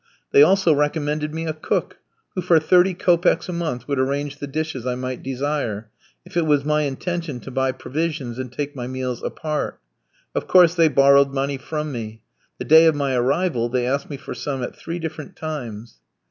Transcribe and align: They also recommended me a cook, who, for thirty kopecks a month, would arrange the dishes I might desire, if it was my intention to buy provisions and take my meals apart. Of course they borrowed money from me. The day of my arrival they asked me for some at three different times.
They 0.31 0.41
also 0.41 0.73
recommended 0.73 1.31
me 1.31 1.45
a 1.45 1.53
cook, 1.53 1.97
who, 2.33 2.41
for 2.41 2.59
thirty 2.59 2.95
kopecks 2.95 3.47
a 3.47 3.53
month, 3.53 3.87
would 3.87 3.99
arrange 3.99 4.39
the 4.39 4.47
dishes 4.47 4.83
I 4.83 4.95
might 4.95 5.21
desire, 5.21 5.91
if 6.25 6.35
it 6.35 6.47
was 6.47 6.65
my 6.65 6.81
intention 6.85 7.39
to 7.41 7.51
buy 7.51 7.71
provisions 7.71 8.39
and 8.39 8.51
take 8.51 8.75
my 8.75 8.87
meals 8.87 9.21
apart. 9.21 9.79
Of 10.33 10.47
course 10.47 10.73
they 10.73 10.87
borrowed 10.87 11.35
money 11.35 11.57
from 11.57 11.91
me. 11.91 12.23
The 12.57 12.65
day 12.65 12.85
of 12.87 12.95
my 12.95 13.13
arrival 13.15 13.69
they 13.69 13.85
asked 13.85 14.09
me 14.09 14.17
for 14.17 14.33
some 14.33 14.63
at 14.63 14.75
three 14.75 14.97
different 14.97 15.35
times. 15.35 15.99